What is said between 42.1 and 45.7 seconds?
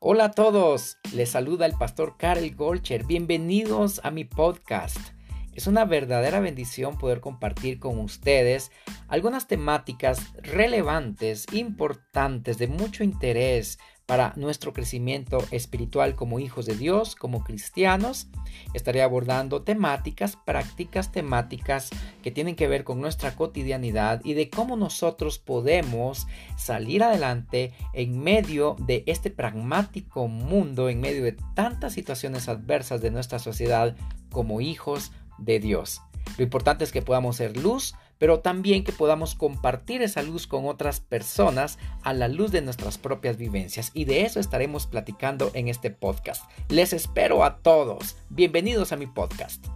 la luz de nuestras propias vivencias. Y de eso estaremos platicando en